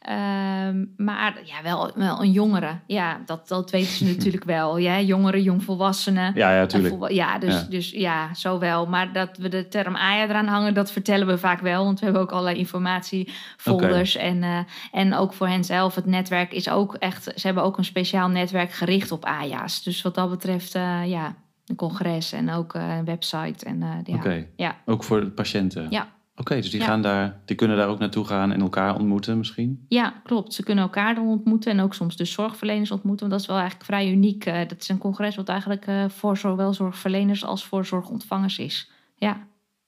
Ehm, 0.00 0.84
maar 0.96 1.40
ja, 1.44 1.62
wel, 1.62 1.90
wel 1.94 2.20
een 2.22 2.30
jongere. 2.32 2.78
Ja, 2.86 3.20
dat, 3.26 3.48
dat 3.48 3.70
weten 3.70 3.90
ze 3.92 4.04
natuurlijk 4.14 4.44
wel. 4.44 4.76
Ja, 4.76 5.00
jongeren, 5.00 5.42
jongvolwassenen. 5.42 6.32
ja, 6.34 6.52
ja, 6.54 6.60
En 6.60 6.68
tuurlijk. 6.68 6.90
volwa- 6.92 7.08
Ja, 7.08 7.38
dus 7.38 7.54
Ja. 7.54 7.66
dus 7.68 7.90
ja, 7.90 8.34
zo 8.34 8.58
wel. 8.58 8.86
Maar 8.86 9.12
dat 9.12 9.36
we 9.36 9.48
de 9.48 9.68
term 9.68 9.96
AJA 9.96 10.22
eraan 10.28 10.46
hangen, 10.46 10.74
dat 10.74 10.92
vertellen 10.92 11.26
we 11.26 11.38
vaak 11.38 11.60
wel. 11.60 11.84
Want 11.84 11.98
we 11.98 12.04
hebben 12.04 12.22
ook 12.22 12.30
allerlei 12.32 12.58
informatiefolders. 12.58 14.16
En, 14.16 14.42
eh, 14.42 14.58
en 14.92 15.14
ook 15.14 15.32
voor 15.32 15.48
hen 15.48 15.64
zelf, 15.64 15.94
het 15.94 16.06
netwerk 16.06 16.52
is 16.52 16.68
ook 16.70 16.94
echt... 16.94 17.22
Ze 17.24 17.46
hebben 17.46 17.64
ook 17.64 17.78
een 17.78 17.84
speciaal 17.84 18.28
netwerk 18.28 18.72
gericht 18.72 19.10
op 19.12 19.24
AJA's. 19.24 19.82
Dus 19.82 20.02
wat 20.02 20.14
dat 20.14 20.30
betreft, 20.30 20.74
eh, 20.74 21.00
ja, 21.06 21.34
een 21.66 21.76
congres 21.76 22.32
en 22.32 22.50
ook 22.50 22.74
een 22.74 23.04
website. 23.04 23.64
En, 23.64 24.02
ja. 24.04 24.14
Oké, 24.14 24.46
Ja. 24.56 24.76
ook 24.86 25.04
voor 25.04 25.20
de 25.20 25.30
patiënten? 25.30 25.86
Ja. 25.90 26.08
Oké, 26.38 26.54
dus 26.54 26.70
die, 26.70 26.80
Ja. 26.80 26.86
gaan 26.86 27.02
daar, 27.02 27.40
die 27.44 27.56
kunnen 27.56 27.76
daar 27.76 27.88
ook 27.88 27.98
naartoe 27.98 28.24
gaan 28.24 28.52
en 28.52 28.60
elkaar 28.60 28.94
ontmoeten 28.94 29.38
misschien? 29.38 29.84
ja, 29.88 30.20
klopt. 30.24 30.54
Ze 30.54 30.62
kunnen 30.62 30.84
elkaar 30.84 31.14
dan 31.14 31.26
ontmoeten 31.26 31.72
en 31.72 31.80
ook 31.80 31.94
soms 31.94 32.16
de 32.16 32.24
zorgverleners 32.24 32.90
ontmoeten. 32.90 33.20
Want 33.28 33.30
dat 33.30 33.40
is 33.40 33.46
wel 33.46 33.56
eigenlijk 33.56 33.86
vrij 33.90 34.10
uniek. 34.12 34.44
Eh, 34.46 34.68
dat 34.68 34.80
is 34.80 34.88
een 34.88 34.98
congres 34.98 35.36
wat 35.36 35.48
eigenlijk 35.48 35.86
eh, 35.86 36.08
voor 36.08 36.36
zowel 36.36 36.72
zorgverleners 36.74 37.44
als 37.44 37.64
voor 37.66 37.84
zorgontvangers 37.86 38.58
is. 38.58 38.90
Ja, 39.16 39.46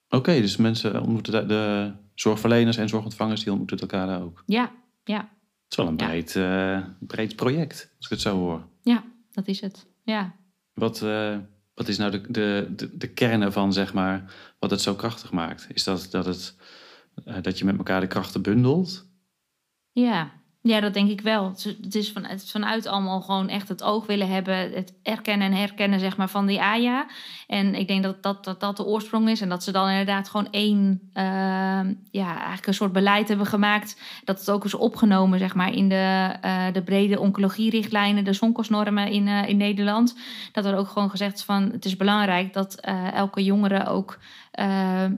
Oké, 0.09 0.41
dus 0.41 0.57
mensen 0.57 1.01
ontmoeten 1.01 1.47
de 1.47 1.91
zorgverleners 2.15 2.77
en 2.77 2.89
zorgontvangers, 2.89 3.39
die 3.43 3.49
ontmoeten 3.49 3.79
elkaar 3.79 4.07
daar 4.07 4.21
ook. 4.21 4.43
ja, 4.45 4.71
ja. 5.03 5.17
Het 5.19 5.69
is 5.69 5.75
wel 5.75 5.87
een 5.87 5.97
Ja. 5.97 6.05
breed, 6.07 6.35
eh, 6.35 6.79
breed 7.07 7.35
project, 7.35 7.93
als 7.97 8.05
ik 8.05 8.09
het 8.11 8.21
zo 8.21 8.37
hoor. 8.37 8.67
Ja, 8.81 9.03
dat 9.31 9.47
is 9.47 9.61
het. 9.61 9.87
Ja. 10.03 10.35
Wat, 10.73 11.05
wat 11.73 11.87
is 11.87 11.97
nou 11.97 12.11
de, 12.11 12.21
de, 12.31 12.89
de, 12.97 13.07
kern 13.07 13.41
ervan, 13.41 13.73
zeg 13.73 13.93
maar, 13.93 14.33
wat 14.59 14.71
het 14.71 14.81
zo 14.81 14.95
krachtig 14.95 15.31
maakt? 15.31 15.67
Is 15.73 15.83
dat 15.83 16.07
dat, 16.11 16.25
het, 16.25 16.55
eh, 17.25 17.41
dat 17.41 17.59
je 17.59 17.65
met 17.65 17.77
elkaar 17.77 17.99
de 17.99 18.07
krachten 18.07 18.41
bundelt? 18.41 19.09
Ja, 19.91 20.40
Ja, 20.63 20.79
dat 20.79 20.93
denk 20.93 21.09
ik 21.09 21.21
wel. 21.21 21.49
Het 21.81 21.95
is, 21.95 22.11
van, 22.11 22.25
het 22.25 22.41
is 22.41 22.51
vanuit 22.51 22.87
allemaal 22.87 23.21
gewoon 23.21 23.49
echt 23.49 23.67
het 23.67 23.83
oog 23.83 24.05
willen 24.05 24.29
hebben. 24.29 24.55
Het 24.55 24.93
erkennen 25.03 25.47
en 25.47 25.57
herkennen 25.57 25.99
zeg 25.99 26.17
maar, 26.17 26.29
van 26.29 26.45
die 26.45 26.61
AJA. 26.61 27.05
En 27.47 27.75
ik 27.75 27.87
denk 27.87 28.03
dat 28.03 28.23
dat, 28.23 28.43
dat 28.43 28.59
dat 28.59 28.77
de 28.77 28.85
oorsprong 28.85 29.29
is. 29.29 29.41
En 29.41 29.49
dat 29.49 29.63
ze 29.63 29.71
dan 29.71 29.89
inderdaad 29.89 30.29
gewoon 30.29 30.47
één, 30.51 31.09
uh, 31.13 31.23
ja, 32.11 32.35
eigenlijk 32.35 32.67
een 32.67 32.73
soort 32.73 32.91
beleid 32.91 33.27
hebben 33.27 33.45
gemaakt. 33.45 34.01
Dat 34.23 34.39
het 34.39 34.49
ook 34.49 34.65
is 34.65 34.73
opgenomen 34.73 35.39
zeg 35.39 35.55
maar, 35.55 35.73
in 35.73 35.89
de, 35.89 36.35
uh, 36.45 36.65
de 36.73 36.83
brede 36.83 37.19
oncologie-richtlijnen, 37.19 38.23
de 38.23 38.33
zonkosnormen 38.33 39.07
in, 39.07 39.27
uh, 39.27 39.49
in 39.49 39.57
Nederland. 39.57 40.17
Dat 40.51 40.65
er 40.65 40.77
ook 40.77 40.87
gewoon 40.87 41.09
gezegd 41.09 41.35
is 41.35 41.43
van 41.43 41.71
het 41.71 41.85
is 41.85 41.97
belangrijk 41.97 42.53
dat 42.53 42.75
elke 43.13 43.43
jongere 43.43 43.85
ook 43.85 44.19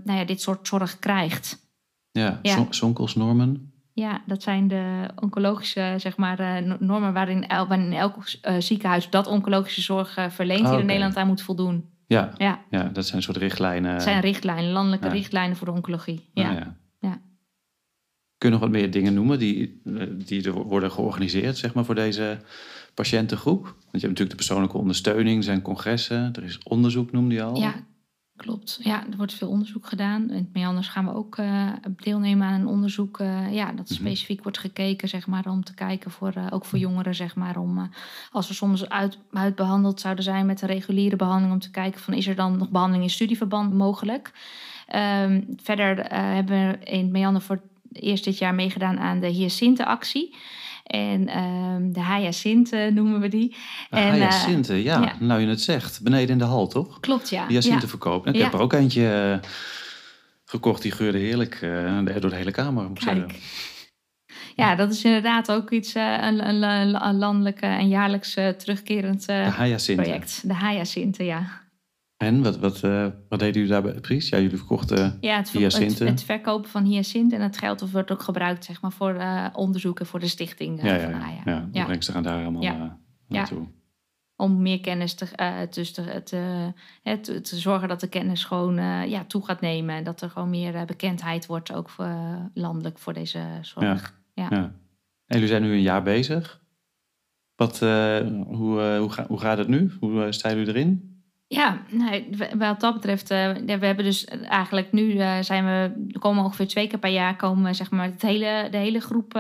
nou 0.04 0.18
ja, 0.18 0.26
dit 0.26 0.42
soort 0.42 0.68
zorg 0.68 1.00
krijgt. 1.00 1.62
Ja, 2.12 2.40
ja. 2.42 2.68
zonkelsnormen. 2.70 3.73
Ja, 3.96 4.22
dat 4.26 4.44
zijn 4.44 4.68
de 4.68 5.10
oncologische 5.16 5.96
zeg 5.98 6.18
maar, 6.18 6.64
uh, 6.64 6.74
normen 6.80 7.14
waarin, 7.14 7.48
el, 7.48 7.68
waarin 7.68 7.94
elk 7.94 8.16
uh, 8.18 8.56
ziekenhuis 8.60 9.10
dat 9.10 9.28
oncologische 9.28 9.82
zorg 9.82 10.18
uh, 10.18 10.30
verleent 10.30 10.66
oh, 10.66 10.70
hier 10.70 10.80
in 10.80 10.86
Nederland 10.86 11.16
aan 11.16 11.28
moet 11.28 11.42
voldoen. 11.42 11.90
Ja, 12.08 12.34
ja. 12.38 12.60
ja 12.70 12.84
dat 12.84 13.06
zijn 13.06 13.22
soort 13.22 13.38
richtlijnen. 13.38 13.94
Dat 13.94 14.04
zijn 14.04 14.22
richtlijnen, 14.22 14.72
landelijke 14.72 15.06
ja. 15.06 15.12
richtlijnen 15.12 15.58
voor 15.58 15.68
de 15.68 15.74
oncologie. 15.74 16.30
Ja. 16.34 16.50
Ah, 16.50 16.56
ja. 16.56 16.76
ja. 17.00 17.22
Kun 18.38 18.50
je 18.50 18.56
nog 18.56 18.60
wat 18.60 18.70
meer 18.70 18.92
dingen 18.92 19.14
noemen 19.14 19.40
die, 19.40 19.82
die 20.26 20.44
er 20.44 20.54
worden 20.54 20.92
georganiseerd 20.92 21.58
zeg 21.58 21.74
maar, 21.74 21.86
voor 21.86 21.96
deze 21.96 22.38
patiëntengroep? 22.94 23.64
Want 23.64 23.76
je 23.76 23.82
hebt 23.92 24.02
natuurlijk 24.02 24.30
de 24.30 24.36
persoonlijke 24.36 24.78
ondersteuning, 24.78 25.38
er 25.38 25.44
zijn 25.44 25.62
congressen, 25.62 26.34
er 26.34 26.44
is 26.44 26.64
onderzoek, 26.64 27.12
noemde 27.12 27.36
je 27.36 27.44
al. 27.44 27.58
Ja, 27.58 27.74
Klopt, 28.36 28.80
ja, 28.82 29.06
er 29.12 29.18
wordt 29.18 29.34
veel 29.34 29.50
onderzoek 29.50 29.88
gedaan. 29.88 30.30
In 30.30 30.50
Meanders 30.54 30.88
gaan 30.88 31.06
we 31.06 31.14
ook 31.14 31.38
uh, 31.38 31.70
deelnemen 31.96 32.48
aan 32.48 32.62
een 32.62 32.68
onderzoek. 32.68 33.20
Uh, 33.20 33.54
ja, 33.54 33.72
dat 33.72 33.90
mhm. 33.90 33.94
specifiek 33.94 34.44
wordt 34.44 34.58
gekeken, 34.58 35.10
zeg 35.10 35.28
maar, 35.28 35.46
om 35.46 35.64
te 35.64 35.74
kijken 35.74 36.12
voor, 36.12 36.34
uh, 36.38 36.48
ook 36.50 36.66
voor 36.66 36.80
jongeren, 36.80 37.16
zeg 37.16 37.36
maar, 37.36 37.58
om 37.58 37.90
als 38.32 38.48
we 38.48 38.54
soms 38.54 38.90
uit, 38.90 39.18
uitbehandeld 39.32 40.00
zouden 40.00 40.24
zijn 40.24 40.46
met 40.46 40.62
een 40.62 40.68
reguliere 40.68 41.16
behandeling, 41.16 41.54
om 41.54 41.60
te 41.60 41.72
kijken 41.72 42.02
van 42.02 42.14
is 42.14 42.28
er 42.28 42.36
dan 42.36 42.58
nog 42.58 42.70
behandeling 42.70 43.04
in 43.04 43.10
studieverband 43.10 43.74
mogelijk. 43.74 44.32
Um, 44.96 45.46
verder 45.64 46.14
hebben 46.16 46.68
we 46.68 46.86
in 46.86 47.12
Meander 47.12 47.42
voor 47.42 47.62
eerst 47.92 48.24
dit 48.24 48.38
jaar 48.38 48.56
meegedaan 48.56 49.00
aan 49.00 49.20
de 49.20 49.28
Hyacinthe-actie. 49.28 50.36
En 50.84 51.38
um, 51.38 51.94
de 51.94 52.06
hyacinten 52.06 52.94
noemen 52.94 53.20
we 53.20 53.28
die. 53.28 53.56
De 53.90 53.98
en, 53.98 54.14
hyacinten, 54.14 54.76
uh, 54.76 54.84
ja. 54.84 55.02
ja. 55.02 55.16
Nou 55.20 55.42
je 55.42 55.48
het 55.48 55.62
zegt. 55.62 56.02
Beneden 56.02 56.30
in 56.30 56.38
de 56.38 56.44
hal, 56.44 56.68
toch? 56.68 57.00
Klopt, 57.00 57.30
ja. 57.30 57.48
Hyacinten 57.48 57.82
ja. 57.82 57.88
verkopen. 57.88 58.34
Ik 58.34 58.42
heb 58.42 58.54
er 58.54 58.60
ook 58.60 58.74
eentje 58.74 59.40
uh, 59.44 59.50
gekocht. 60.46 60.82
Die 60.82 60.92
geurde 60.92 61.18
heerlijk 61.18 61.62
uh, 61.62 62.06
door 62.06 62.30
de 62.30 62.36
hele 62.36 62.52
kamer. 62.52 62.88
Moet 62.88 63.04
Kijk. 63.04 63.40
Ja, 64.56 64.76
dat 64.76 64.92
is 64.92 65.04
inderdaad 65.04 65.52
ook 65.52 65.72
iets, 65.72 65.96
een, 65.96 66.48
een, 66.48 66.64
een 67.06 67.18
landelijk 67.18 67.60
en 67.62 67.88
jaarlijks 67.88 68.34
terugkerend 68.34 69.26
project. 69.96 70.48
De 70.48 70.58
hyacinten, 70.58 71.26
ja. 71.26 71.63
En 72.18 72.44
wat, 72.44 72.58
wat, 72.58 72.84
uh, 72.84 73.08
wat 73.30 73.40
deden 73.40 73.54
jullie 73.54 73.70
daarbij 73.70 73.94
precies? 73.94 74.30
Ja, 74.30 74.38
jullie 74.40 74.58
verkochten 74.58 75.18
ja, 75.22 75.38
het, 75.38 75.52
hyacinten. 75.52 76.08
Het, 76.08 76.16
het, 76.20 76.24
verkopen 76.24 76.70
van 76.70 76.84
hyacinten 76.84 77.38
en 77.38 77.44
het 77.44 77.58
geld 77.58 77.92
wordt 77.92 78.12
ook 78.12 78.22
gebruikt 78.22 78.66
zeg 78.66 78.82
maar, 78.82 78.92
voor 78.92 79.16
uh, 79.16 79.48
onderzoeken 79.54 80.06
voor 80.06 80.20
de 80.20 80.28
stichting 80.28 80.78
uh, 80.78 80.86
ja, 80.86 80.96
ja, 80.96 81.12
van 81.12 81.22
AYA. 81.22 81.70
Ja, 81.72 81.96
gaan 82.00 82.24
daar 82.24 82.42
allemaal 82.42 82.62
ja. 82.62 83.00
naartoe. 83.28 83.68
Om 84.36 84.62
meer 84.62 84.80
kennis 84.80 85.14
te, 85.14 85.28
dus 85.70 85.92
te, 85.92 86.22
te, 86.24 86.74
te, 87.22 87.42
te, 87.42 87.60
zorgen 87.60 87.88
dat 87.88 88.00
de 88.00 88.08
kennis 88.08 88.44
gewoon 88.44 88.76
ja, 89.10 89.24
toe 89.26 89.46
gaat 89.46 89.62
nemen. 89.62 89.96
En 89.96 90.04
dat 90.04 90.22
er 90.22 90.30
gewoon 90.30 90.50
meer 90.50 90.86
bekendheid 90.86 91.46
wordt, 91.46 91.74
ook 91.74 91.90
voor, 91.90 92.16
landelijk, 92.54 92.98
voor 93.00 93.14
deze 93.14 93.40
zorg. 93.62 94.22
Ja. 94.34 94.48
Ja. 94.50 94.62
En 95.26 95.40
jullie 95.40 95.48
zijn 95.48 95.62
nu 95.62 95.72
een 95.72 95.82
jaar 95.82 96.04
bezig. 96.04 96.62
Wat, 97.56 97.80
hoe, 97.80 98.98
hoe, 99.00 99.10
ga, 99.10 99.26
hoe 99.28 99.40
gaat 99.40 99.58
het 99.58 99.68
nu? 99.68 99.92
Hoe 100.00 100.32
staan 100.32 100.56
jullie 100.58 100.74
erin? 100.74 101.13
Ja, 101.54 101.82
wat 102.58 102.80
dat 102.80 102.94
betreft, 102.94 103.32
uh, 103.32 103.52
we 103.66 103.86
hebben 103.86 104.06
dus 104.06 104.26
eigenlijk 104.26 104.92
nu 104.92 105.14
uh, 105.14 105.38
zijn 105.42 105.66
we, 105.66 106.18
komen 106.20 106.44
ongeveer 106.44 106.68
twee 106.68 106.88
keer 106.88 107.00
per 107.00 107.10
jaar 107.10 107.36
komen 107.36 107.76
zeg 107.76 107.92
maar 107.92 108.06
het 108.06 108.22
hele, 108.22 108.68
de 108.72 108.78
hele 108.78 109.00
groep 109.00 109.40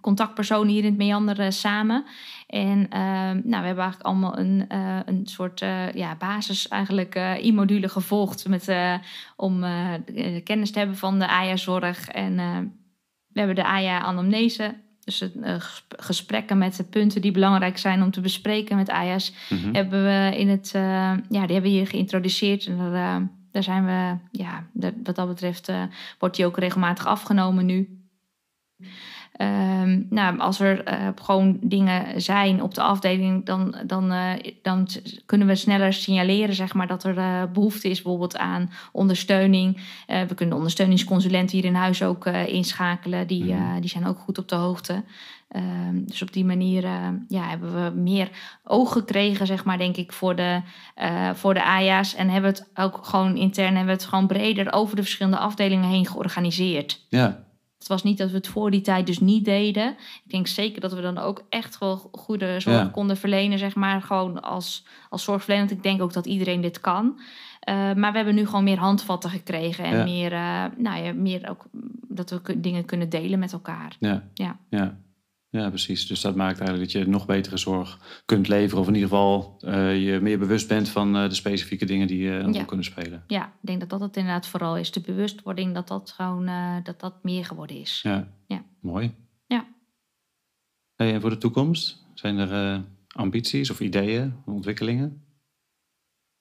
contactpersonen 0.00 0.72
hier 0.72 0.84
in 0.84 0.88
het 0.90 0.96
Meander 0.96 1.52
samen. 1.52 2.04
En 2.46 2.86
nou, 2.88 3.40
we 3.42 3.66
hebben 3.66 3.84
eigenlijk 3.84 4.02
allemaal 4.02 4.38
een, 4.38 4.64
een 5.06 5.26
soort 5.26 5.60
ja, 5.94 6.16
basis 6.18 6.68
eigenlijk 6.68 7.14
e-module 7.14 7.88
gevolgd 7.88 8.48
met, 8.48 8.74
om 9.36 9.64
kennis 10.44 10.70
te 10.70 10.78
hebben 10.78 10.96
van 10.96 11.18
de 11.18 11.28
AYA-zorg. 11.28 12.08
En 12.08 12.36
we 13.28 13.38
hebben 13.38 13.56
de 13.56 13.64
AYA-anamnese 13.64 14.74
dus 15.04 15.22
uh, 15.22 15.54
gesprekken 15.88 16.58
met 16.58 16.76
de 16.76 16.84
punten 16.84 17.20
die 17.20 17.30
belangrijk 17.30 17.78
zijn 17.78 18.02
om 18.02 18.10
te 18.10 18.20
bespreken 18.20 18.76
met 18.76 18.88
AYA's, 18.88 19.32
mhm. 19.50 19.74
hebben 19.74 20.04
we 20.04 20.38
in 20.38 20.48
het, 20.48 20.72
uh, 20.76 20.82
ja, 20.82 21.20
die 21.28 21.38
hebben 21.38 21.62
we 21.62 21.68
hier 21.68 21.86
geïntroduceerd. 21.86 22.66
En 22.66 22.76
daar, 22.76 23.20
uh, 23.20 23.26
daar 23.50 23.62
zijn 23.62 23.84
we, 23.84 24.16
ja, 24.38 24.66
dat, 24.72 24.92
wat 25.02 25.14
dat 25.14 25.28
betreft 25.28 25.72
wordt 26.18 26.36
die 26.36 26.46
ook 26.46 26.58
regelmatig 26.58 27.06
afgenomen 27.06 27.66
nu. 27.66 27.98
Um, 29.40 30.06
nou, 30.10 30.38
als 30.38 30.60
er 30.60 30.88
uh, 30.88 31.08
gewoon 31.22 31.58
dingen 31.60 32.22
zijn 32.22 32.62
op 32.62 32.74
de 32.74 32.82
afdeling, 32.82 33.46
dan, 33.46 33.76
dan, 33.86 34.12
uh, 34.12 34.30
dan 34.62 34.88
kunnen 35.26 35.46
we 35.46 35.54
sneller 35.54 35.92
signaleren 35.92 36.54
zeg 36.54 36.74
maar, 36.74 36.86
dat 36.86 37.04
er 37.04 37.16
uh, 37.16 37.42
behoefte 37.52 37.88
is 37.88 38.02
bijvoorbeeld 38.02 38.36
aan 38.36 38.70
ondersteuning. 38.92 39.80
we 40.06 40.34
kunnen 40.34 40.56
ondersteuningsconsulenten 40.56 41.56
hier 41.56 41.66
in 41.66 41.74
huis 41.74 42.02
ook 42.02 42.26
inschakelen. 42.26 43.26
Die, 43.26 43.54
mhm. 43.54 43.80
die 43.80 43.90
zijn 43.90 44.06
ook 44.06 44.18
goed 44.18 44.38
op 44.38 44.48
de 44.48 44.54
hoogte. 44.54 45.04
Um, 45.56 46.04
dus 46.06 46.22
op 46.22 46.32
die 46.32 46.44
manier 46.44 46.82
ja, 47.28 47.48
hebben 47.48 47.84
we 47.84 48.00
meer 48.00 48.30
oog 48.64 48.92
gekregen, 48.92 49.46
zeg 49.46 49.64
maar, 49.64 49.78
denk 49.78 49.96
ik, 49.96 50.12
voor 50.12 50.36
de, 50.36 50.60
voor 51.34 51.54
de 51.54 51.64
AJA's. 51.64 52.14
En 52.14 52.28
hebben 52.28 52.52
we 52.52 52.58
het 52.58 52.68
ook 52.74 53.04
gewoon 53.06 53.36
intern 53.36 53.76
hebben 53.76 53.86
we 53.96 54.00
het 54.02 54.04
gewoon 54.04 54.26
breder 54.26 54.72
over 54.72 54.96
de 54.96 55.02
verschillende 55.02 55.38
afdelingen 55.38 55.88
heen 55.88 56.06
georganiseerd. 56.06 57.00
Ja. 57.08 57.43
Het 57.84 57.92
was 57.92 58.02
niet 58.02 58.18
dat 58.18 58.30
we 58.30 58.36
het 58.36 58.48
voor 58.48 58.70
die 58.70 58.80
tijd 58.80 59.06
dus 59.06 59.20
niet 59.20 59.44
deden. 59.44 59.90
Ik 60.24 60.30
denk 60.30 60.46
zeker 60.46 60.80
dat 60.80 60.92
we 60.92 61.00
dan 61.00 61.18
ook 61.18 61.44
echt 61.48 61.78
wel 61.78 62.08
goede 62.12 62.60
zorg 62.60 62.90
konden 62.90 63.16
verlenen, 63.16 63.58
zeg 63.58 63.74
maar, 63.74 64.02
gewoon 64.02 64.42
als, 64.42 64.84
als 65.10 65.24
zorgverlener. 65.24 65.70
Ik 65.70 65.82
denk 65.82 66.02
ook 66.02 66.12
dat 66.12 66.26
iedereen 66.26 66.60
dit 66.60 66.80
kan. 66.80 67.20
Uh, 67.68 67.74
maar 67.74 68.10
we 68.10 68.16
hebben 68.16 68.34
nu 68.34 68.46
gewoon 68.46 68.64
meer 68.64 68.78
handvatten 68.78 69.30
gekregen 69.30 69.84
en 69.84 70.04
meer, 70.04 70.32
uh, 70.32 70.64
nou 70.76 71.04
ja, 71.04 71.12
meer 71.12 71.48
ook 71.50 71.64
dat 72.08 72.30
we 72.30 72.60
dingen 72.60 72.84
kunnen 72.84 73.08
delen 73.08 73.38
met 73.38 73.52
elkaar. 73.52 73.96
Ja. 73.98 74.22
ja. 74.34 74.56
ja. 74.68 74.96
Ja, 75.54 75.68
precies. 75.68 76.06
Dus 76.06 76.20
dat 76.20 76.34
maakt 76.34 76.58
eigenlijk 76.58 76.92
dat 76.92 77.02
je 77.02 77.08
nog 77.08 77.26
betere 77.26 77.56
zorg 77.56 77.98
kunt 78.24 78.48
leveren. 78.48 78.80
Of 78.80 78.88
in 78.88 78.94
ieder 78.94 79.08
geval 79.08 79.60
uh, 79.64 80.04
je 80.06 80.20
meer 80.20 80.38
bewust 80.38 80.68
bent 80.68 80.88
van 80.88 81.16
uh, 81.16 81.28
de 81.28 81.34
specifieke 81.34 81.84
dingen 81.84 82.06
die 82.06 82.22
uh, 82.22 82.52
ja. 82.52 82.64
kunnen 82.64 82.84
spelen. 82.84 83.24
Ja, 83.26 83.46
ik 83.46 83.66
denk 83.66 83.80
dat 83.80 83.90
dat 83.90 84.00
het 84.00 84.16
inderdaad 84.16 84.46
vooral 84.46 84.76
is. 84.76 84.92
De 84.92 85.00
bewustwording 85.00 85.74
dat 85.74 85.88
dat 85.88 86.10
gewoon 86.10 86.50
dat 86.82 87.00
dat 87.00 87.22
meer 87.22 87.44
geworden 87.44 87.76
is. 87.76 88.00
Ja, 88.02 88.28
ja. 88.46 88.64
mooi. 88.80 89.14
Ja. 89.46 89.66
Hey, 90.94 91.14
en 91.14 91.20
voor 91.20 91.30
de 91.30 91.38
toekomst? 91.38 92.04
Zijn 92.14 92.38
er 92.38 92.82
ambities 93.16 93.70
of 93.70 93.80
ideeën, 93.80 94.34
ontwikkelingen? 94.46 95.22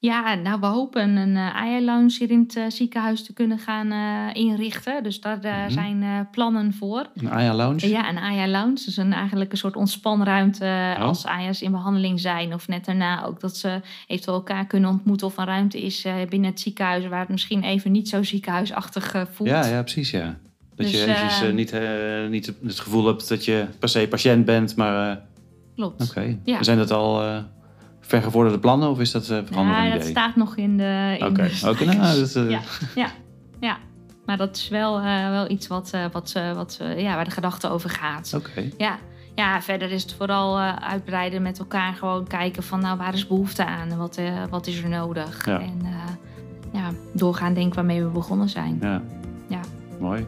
Ja, 0.03 0.36
nou, 0.36 0.60
we 0.60 0.65
hopen 0.65 1.15
een 1.15 1.36
uh, 1.36 1.81
lounge 1.81 2.15
hier 2.19 2.31
in 2.31 2.39
het 2.39 2.55
uh, 2.55 2.63
ziekenhuis 2.67 3.24
te 3.24 3.33
kunnen 3.33 3.60
gaan 3.60 3.91
uh, 3.91 4.29
inrichten. 4.33 5.03
Dus 5.03 5.19
daar 5.19 5.39
-hmm. 5.41 5.69
zijn 5.69 6.27
plannen 6.31 6.74
voor. 6.74 7.10
Een 7.15 7.29
Aya-lounge? 7.29 7.89
Ja, 7.89 8.10
een 8.10 8.17
Aya-lounge. 8.17 8.74
Dus 8.86 8.98
een, 8.98 9.13
eigenlijk 9.13 9.51
een 9.51 9.57
soort 9.57 9.75
ontspanruimte 9.75 10.93
oh. 10.98 11.01
als 11.01 11.25
Aya's 11.25 11.62
in 11.62 11.72
behandeling 11.72 12.19
zijn. 12.19 12.53
Of 12.53 12.67
net 12.67 12.86
daarna 12.86 13.25
ook 13.25 13.39
dat 13.39 13.57
ze 13.57 13.81
eventueel 14.07 14.38
elkaar 14.38 14.67
kunnen 14.67 14.89
ontmoeten. 14.89 15.27
Of 15.27 15.38
een 15.38 15.45
ruimte 15.45 15.81
is 15.81 16.05
binnen 16.29 16.50
het 16.50 16.60
ziekenhuis 16.60 17.07
waar 17.07 17.19
het 17.19 17.29
misschien 17.29 17.63
even 17.63 17.91
niet 17.91 18.10
zo 18.10 18.24
ziekenhuisachtig 18.24 19.15
voelt. 19.31 19.50
Ja, 19.50 19.65
ja, 19.65 19.81
precies, 19.81 20.12
ja. 20.12 20.38
Dat 20.75 20.86
dus, 20.86 20.91
je 20.91 21.05
eventjes 21.05 21.51
niet, 21.53 21.75
niet 22.29 22.53
het 22.63 22.79
gevoel 22.79 23.05
hebt 23.05 23.29
dat 23.29 23.45
je 23.45 23.67
per 23.79 23.89
se 23.89 24.07
patiënt 24.07 24.45
bent, 24.45 24.75
maar... 24.75 25.22
Klopt. 25.75 26.10
Oké. 26.10 26.38
Ja. 26.43 26.57
We 26.57 26.63
zijn 26.63 26.77
dat 26.77 26.91
al 26.91 27.43
vergevorderde 28.05 28.60
plannen 28.60 28.89
of 28.89 29.00
is 29.00 29.12
dat 29.12 29.29
uh, 29.29 29.38
veranderd? 29.45 29.83
Ja, 29.83 29.93
dat 29.93 30.05
staat 30.05 30.36
nog 30.36 30.57
in 30.57 30.77
de. 30.77 31.15
Oké, 31.15 31.25
okay. 31.25 31.51
okay, 31.65 31.95
nou, 31.95 32.27
uh... 32.36 32.50
ja, 32.50 32.60
ja, 32.95 33.07
ja. 33.60 33.77
Maar 34.25 34.38
dat 34.38 34.55
is 34.55 34.69
wel, 34.69 35.00
uh, 35.00 35.29
wel 35.29 35.50
iets 35.50 35.67
wat, 35.67 35.91
wat, 36.12 36.33
wat, 36.55 36.79
ja, 36.98 37.15
waar 37.15 37.25
de 37.25 37.31
gedachte 37.31 37.69
over 37.69 37.89
gaat. 37.89 38.33
Oké. 38.36 38.69
Ja. 38.77 38.98
ja, 39.36 39.62
verder 39.62 39.91
is 39.91 40.01
het 40.01 40.13
vooral 40.13 40.60
uitbreiden 40.60 41.41
met 41.41 41.60
elkaar. 41.60 41.93
Gewoon 41.93 42.27
kijken 42.27 42.63
van 42.63 42.79
nou, 42.79 42.98
waar 42.98 43.13
is 43.13 43.27
behoefte 43.27 43.65
aan 43.65 43.91
en 43.91 43.98
wat, 43.98 44.19
wat 44.50 44.67
is 44.67 44.83
er 44.83 44.89
nodig. 44.89 45.45
Ja. 45.45 45.60
En 45.60 45.81
ja, 46.74 46.91
doorgaan 47.13 47.53
denken 47.53 47.75
waarmee 47.75 48.03
we 48.03 48.10
begonnen 48.10 48.50
zijn. 48.50 48.77
Ja. 48.81 49.01
ja. 49.48 49.60
Mooi. 50.00 50.25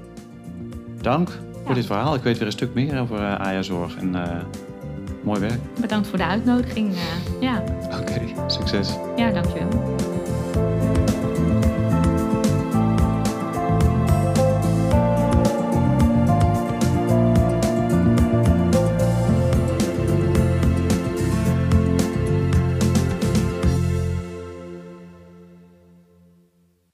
Dank 1.02 1.30
voor 1.66 1.76
dit 1.76 1.86
verhaal. 1.86 2.16
Ik 2.16 2.24
weet 2.24 2.38
weer 2.38 2.48
een 2.48 2.54
stuk 2.54 2.74
meer 2.74 3.00
over 3.00 3.38
AJA-zorg 3.38 3.96
en 3.96 4.16
Mooi 5.26 5.40
werk. 5.40 5.60
Bedankt 5.80 6.08
voor 6.08 6.18
de 6.18 6.26
uitnodiging. 6.26 6.92
Uh, 6.92 7.00
ja. 7.42 7.64
Oké, 7.86 7.96
okay, 7.96 8.34
succes. 8.48 8.96
Ja, 9.16 9.32
dankjewel. 9.32 10.15